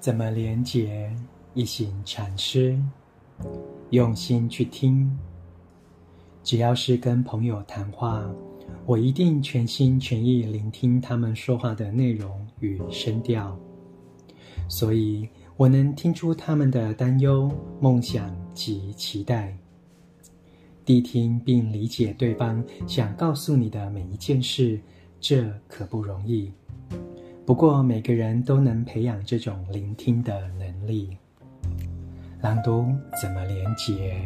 [0.00, 1.12] 怎么连接？
[1.54, 2.78] 一行禅师，
[3.90, 5.10] 用心去听。
[6.44, 8.24] 只要是跟朋友谈话，
[8.86, 13.58] 我一定全心全意聆听他们说话的内容与声调，
[14.68, 19.56] 所以我能听出他们的担忧、梦想及期待。
[20.86, 24.80] 谛听并理解对方想告诉你的每一件事，
[25.20, 26.52] 这可不容易。
[27.48, 31.16] 不过，每个人都能培养这种聆听的能力。
[32.42, 34.22] 朗读怎么连结？